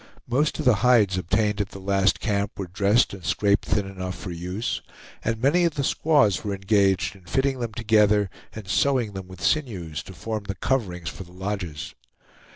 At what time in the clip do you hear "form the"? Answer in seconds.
10.13-10.55